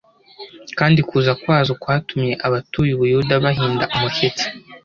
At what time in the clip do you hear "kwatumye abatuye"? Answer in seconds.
1.81-2.91